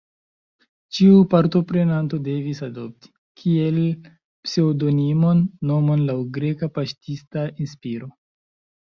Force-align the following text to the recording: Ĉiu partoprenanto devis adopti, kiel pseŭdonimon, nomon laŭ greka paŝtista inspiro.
Ĉiu 0.97 1.17
partoprenanto 1.33 2.19
devis 2.27 2.61
adopti, 2.67 3.11
kiel 3.41 3.77
pseŭdonimon, 4.47 5.45
nomon 5.73 6.03
laŭ 6.09 6.17
greka 6.39 6.71
paŝtista 6.79 7.45
inspiro. 7.67 8.11